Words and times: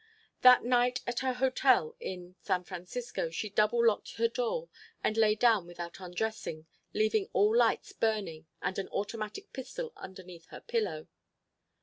That 0.41 0.63
night, 0.63 1.01
at 1.05 1.19
her 1.19 1.33
hotel 1.33 1.95
in 1.99 2.33
San 2.41 2.63
Francisco, 2.63 3.29
she 3.29 3.51
double 3.51 3.85
locked 3.85 4.15
her 4.15 4.27
door 4.27 4.67
and 5.03 5.15
lay 5.15 5.35
down 5.35 5.67
without 5.67 5.99
undressing, 6.01 6.65
leaving 6.91 7.29
all 7.33 7.55
lights 7.55 7.93
burning 7.93 8.47
and 8.63 8.79
an 8.79 8.87
automatic 8.87 9.53
pistol 9.53 9.93
underneath 9.95 10.47
her 10.47 10.61
pillow. 10.61 11.07